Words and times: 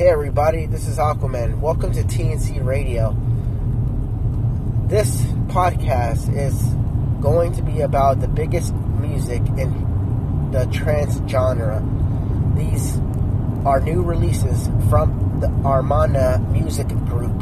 Hey 0.00 0.08
everybody, 0.08 0.64
this 0.64 0.88
is 0.88 0.96
Aquaman. 0.96 1.60
Welcome 1.60 1.92
to 1.92 2.02
TNC 2.02 2.64
Radio. 2.64 3.14
This 4.86 5.20
podcast 5.48 6.34
is 6.34 6.58
going 7.20 7.52
to 7.52 7.60
be 7.60 7.82
about 7.82 8.22
the 8.22 8.26
biggest 8.26 8.72
music 8.72 9.42
in 9.58 10.50
the 10.52 10.64
trance 10.72 11.20
genre. 11.28 11.86
These 12.56 12.96
are 13.66 13.78
new 13.78 14.00
releases 14.00 14.68
from 14.88 15.38
the 15.40 15.48
Armada 15.68 16.38
music 16.50 16.88
group. 16.88 17.38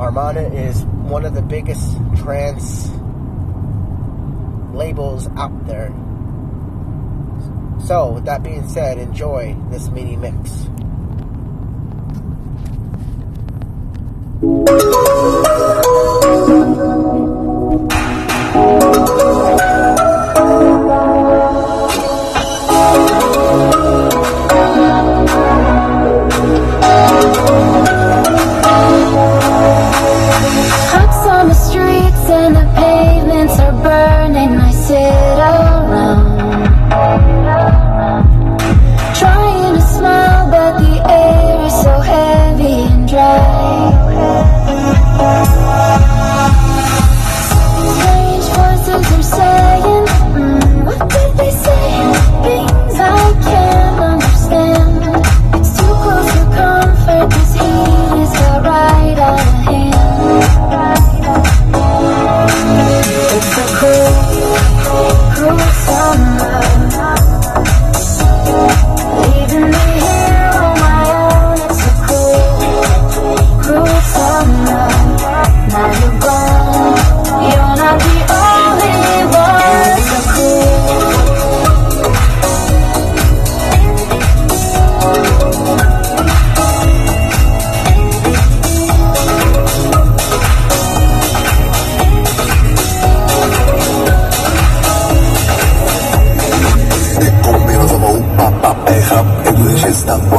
Armada 0.00 0.52
is 0.52 0.82
one 0.84 1.24
of 1.24 1.34
the 1.34 1.42
biggest 1.42 1.96
trance 2.16 2.88
labels 4.74 5.28
out 5.36 5.64
there. 5.68 5.94
So, 7.86 8.14
with 8.14 8.24
that 8.24 8.42
being 8.42 8.68
said, 8.68 8.98
enjoy 8.98 9.56
this 9.70 9.88
mini 9.90 10.16
mix. 10.16 10.66
Thank 14.38 14.82
you. 14.82 14.85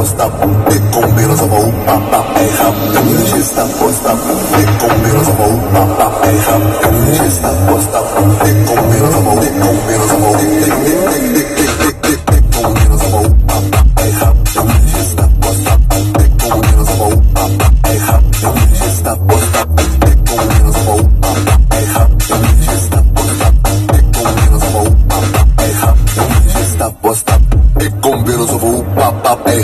posta 0.08 0.28
pupe 0.30 0.80
con 0.90 1.14
veros 1.16 1.40
a 1.40 1.44
boupa, 1.44 1.84
pa, 1.84 2.00
pa, 2.10 2.22
pa, 2.22 2.24
pa, 5.96 5.97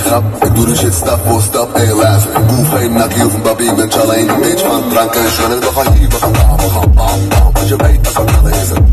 trap 0.04 0.24
do 0.54 0.66
de 0.66 0.74
shit 0.76 0.94
stap 0.94 1.20
for 1.26 1.40
stap, 1.40 1.68
hey 1.74 1.92
luister 1.92 2.30
Ik 2.30 2.50
hoef 2.50 2.68
geen 2.68 2.92
nakkie 2.92 3.24
of 3.26 3.34
een 3.34 3.42
babi, 3.42 3.64
ik 3.64 3.76
ben 3.76 4.18
in 4.18 4.26
the 4.26 4.36
bitch 4.40 4.68
man. 4.68 4.88
drank 4.88 5.14
en 5.14 5.30
schoenen, 5.30 5.60
we 5.60 5.66
gaan 5.66 5.92
hier, 5.92 6.08
we 6.08 6.16
gaan 6.16 6.32
daar, 6.32 6.56
we 6.56 6.70
gaan 6.70 6.92
bam 6.94 7.28
bam 7.28 7.52
Want 7.52 7.68
je 7.68 7.76
weet 7.76 8.04
dat 8.04 8.14
we 8.14 8.24
knallen 8.24 8.52
is 8.52 8.70
een 8.70 8.90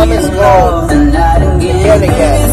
promised 0.00 0.32
land. 0.32 1.62
Yet 1.62 2.02
again. 2.02 2.49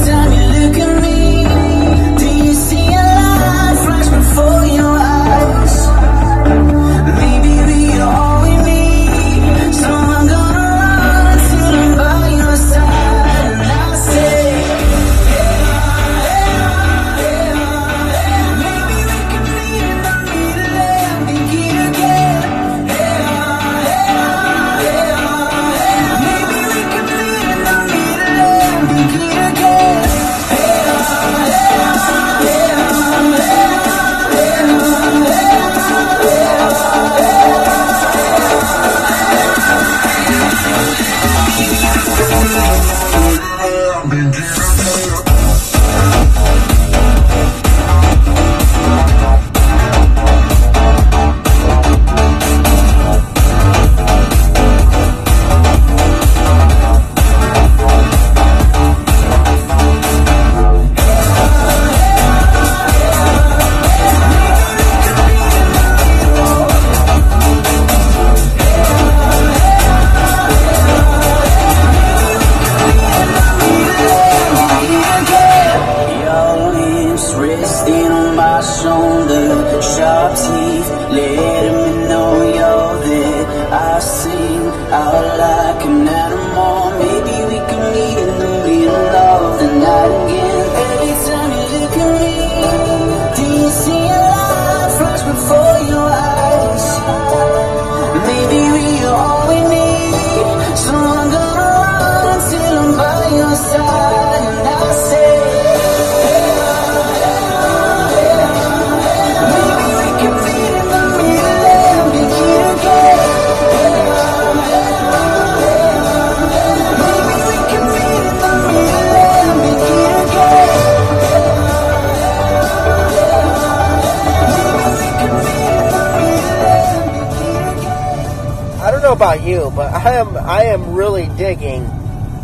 about 129.17 129.41
you, 129.41 129.71
but 129.75 129.91
I 129.91 130.17
am 130.17 130.37
I 130.37 130.65
am 130.65 130.93
really 130.93 131.25
digging 131.37 131.89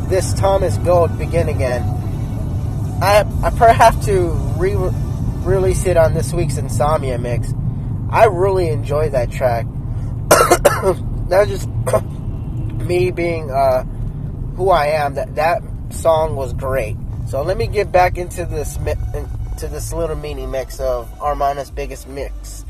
this 0.09 0.33
Thomas 0.33 0.75
Gold 0.79 1.15
Begin 1.19 1.47
Again. 1.47 1.83
I 2.99 3.19
I 3.43 3.51
probably 3.51 3.75
have 3.75 4.03
to 4.05 4.29
re 4.57 4.73
release 5.45 5.85
it 5.85 5.97
on 5.97 6.15
this 6.15 6.33
week's 6.33 6.57
Insomnia 6.57 7.19
mix. 7.19 7.53
I 8.09 8.25
really 8.25 8.69
enjoy 8.69 9.09
that 9.09 9.31
track. 9.31 9.67
That's 11.29 11.51
just 11.51 11.69
me 12.87 13.11
being 13.11 13.51
uh, 13.51 13.83
who 14.55 14.71
I 14.71 14.87
am. 14.87 15.13
That 15.13 15.35
that 15.35 15.61
song 15.91 16.35
was 16.35 16.53
great. 16.53 16.97
So 17.27 17.43
let 17.43 17.55
me 17.55 17.67
get 17.67 17.91
back 17.91 18.17
into 18.17 18.45
this 18.45 18.77
into 18.77 19.67
this 19.67 19.93
little 19.93 20.15
mini 20.15 20.47
mix 20.47 20.79
of 20.79 21.07
Armada's 21.21 21.69
biggest 21.69 22.07
mix 22.07 22.65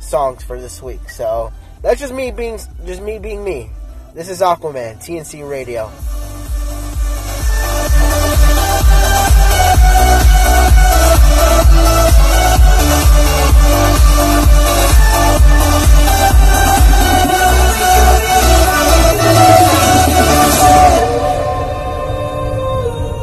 songs 0.00 0.42
for 0.42 0.60
this 0.60 0.82
week. 0.82 1.08
So. 1.08 1.52
That's 1.86 2.00
just 2.00 2.12
me 2.12 2.32
being 2.32 2.58
just 2.84 3.00
me 3.00 3.20
being 3.20 3.44
me. 3.44 3.70
This 4.12 4.28
is 4.28 4.40
Aquaman, 4.40 4.96
TNC 4.96 5.48
Radio. 5.48 5.88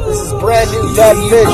This 0.06 0.20
is 0.22 0.32
brand 0.40 0.70
new 0.70 0.94
Dead 0.96 1.16
Fish. 1.28 1.53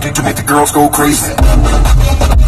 Did 0.00 0.14
to 0.16 0.22
make 0.22 0.36
the 0.36 0.42
girls 0.42 0.72
go 0.72 0.88
crazy. 0.90 2.45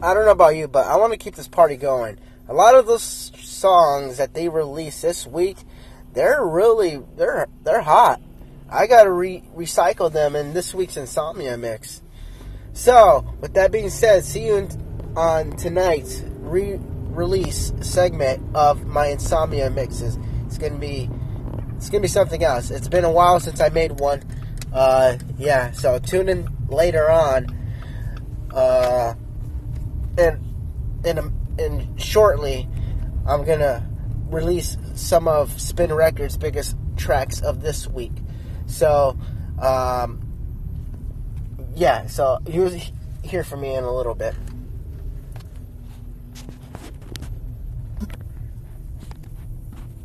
I 0.00 0.14
don't 0.14 0.24
know 0.24 0.30
about 0.30 0.54
you, 0.54 0.68
but 0.68 0.86
I 0.86 0.96
want 0.96 1.12
to 1.12 1.18
keep 1.18 1.34
this 1.34 1.48
party 1.48 1.74
going. 1.74 2.18
A 2.48 2.54
lot 2.54 2.76
of 2.76 2.86
those 2.86 3.02
songs 3.02 4.18
that 4.18 4.34
they 4.34 4.48
released 4.48 5.02
this 5.02 5.26
week, 5.26 5.56
they're 6.12 6.46
really 6.46 7.02
they're 7.16 7.48
they're 7.64 7.80
hot. 7.80 8.20
I 8.70 8.86
gotta 8.86 9.10
re- 9.10 9.42
recycle 9.56 10.12
them 10.12 10.36
in 10.36 10.54
this 10.54 10.72
week's 10.72 10.96
Insomnia 10.96 11.56
mix. 11.58 12.03
So, 12.74 13.24
with 13.40 13.54
that 13.54 13.70
being 13.70 13.88
said, 13.88 14.24
see 14.24 14.46
you 14.46 14.56
in, 14.56 15.12
on 15.16 15.52
tonight's 15.52 16.22
re-release 16.40 17.72
segment 17.80 18.42
of 18.54 18.84
my 18.84 19.06
Insomnia 19.06 19.70
mixes. 19.70 20.18
It's 20.46 20.58
gonna 20.58 20.78
be 20.78 21.08
it's 21.76 21.88
gonna 21.88 22.02
be 22.02 22.08
something 22.08 22.42
else. 22.42 22.70
It's 22.70 22.88
been 22.88 23.04
a 23.04 23.10
while 23.10 23.38
since 23.38 23.60
I 23.60 23.68
made 23.68 24.00
one. 24.00 24.22
Uh, 24.72 25.18
yeah, 25.38 25.70
so 25.70 26.00
tune 26.00 26.28
in 26.28 26.48
later 26.68 27.08
on. 27.08 27.46
Uh, 28.52 29.14
and 30.18 30.40
in 31.04 31.18
a, 31.18 31.32
in 31.62 31.96
shortly, 31.96 32.68
I'm 33.24 33.44
gonna 33.44 33.88
release 34.30 34.76
some 34.94 35.28
of 35.28 35.60
Spin 35.60 35.92
Records' 35.92 36.36
biggest 36.36 36.76
tracks 36.96 37.40
of 37.40 37.60
this 37.62 37.86
week. 37.86 38.12
So, 38.66 39.16
um, 39.60 40.23
yeah. 41.74 42.06
So 42.06 42.38
he 42.46 42.58
was 42.60 42.90
here 43.22 43.44
for 43.44 43.56
me 43.56 43.74
in 43.74 43.84
a 43.84 43.92
little 43.92 44.14
bit. 44.14 44.34